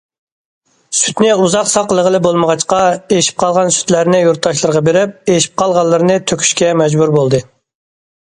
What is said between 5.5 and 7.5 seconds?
قالغانلىرىنى تۆكۈشكە مەجبۇر بولدى.